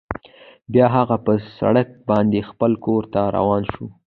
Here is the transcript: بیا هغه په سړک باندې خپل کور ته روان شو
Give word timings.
بیا 0.73 0.87
هغه 0.97 1.15
په 1.25 1.33
سړک 1.59 1.87
باندې 2.09 2.47
خپل 2.49 2.71
کور 2.85 3.03
ته 3.13 3.21
روان 3.37 3.61
شو 3.71 3.85